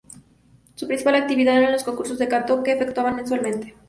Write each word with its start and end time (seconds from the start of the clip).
Su 0.73 0.87
principal 0.87 1.13
actividad 1.13 1.57
eran 1.59 1.73
los 1.73 1.83
concursos 1.83 2.17
de 2.17 2.27
canto 2.27 2.63
que 2.63 2.71
efectuaban 2.71 3.17
mensualmente. 3.17 3.75